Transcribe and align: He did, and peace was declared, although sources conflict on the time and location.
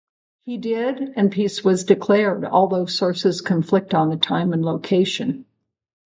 He 0.45 0.57
did, 0.57 1.13
and 1.15 1.31
peace 1.31 1.63
was 1.63 1.83
declared, 1.83 2.43
although 2.43 2.87
sources 2.87 3.41
conflict 3.41 3.93
on 3.93 4.09
the 4.09 4.17
time 4.17 4.51
and 4.51 4.65
location. 4.65 5.45